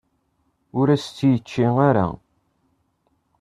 Ur 0.79 0.87
as-tt-yečči 0.95 1.63
ara. 1.89 2.07